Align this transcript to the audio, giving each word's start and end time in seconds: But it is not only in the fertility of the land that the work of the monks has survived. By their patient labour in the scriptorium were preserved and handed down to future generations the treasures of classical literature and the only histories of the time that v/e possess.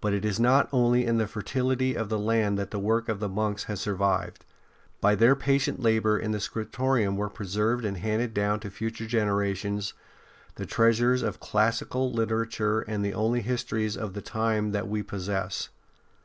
But 0.00 0.14
it 0.14 0.24
is 0.24 0.38
not 0.38 0.68
only 0.70 1.04
in 1.04 1.18
the 1.18 1.26
fertility 1.26 1.96
of 1.96 2.08
the 2.08 2.20
land 2.20 2.56
that 2.56 2.70
the 2.70 2.78
work 2.78 3.08
of 3.08 3.18
the 3.18 3.28
monks 3.28 3.64
has 3.64 3.80
survived. 3.80 4.44
By 5.00 5.16
their 5.16 5.34
patient 5.34 5.82
labour 5.82 6.16
in 6.16 6.30
the 6.30 6.38
scriptorium 6.38 7.16
were 7.16 7.28
preserved 7.28 7.84
and 7.84 7.96
handed 7.96 8.32
down 8.32 8.60
to 8.60 8.70
future 8.70 9.06
generations 9.06 9.92
the 10.54 10.66
treasures 10.66 11.22
of 11.22 11.40
classical 11.40 12.12
literature 12.12 12.82
and 12.82 13.04
the 13.04 13.12
only 13.14 13.40
histories 13.40 13.96
of 13.96 14.14
the 14.14 14.22
time 14.22 14.70
that 14.70 14.86
v/e 14.86 15.02
possess. 15.02 15.68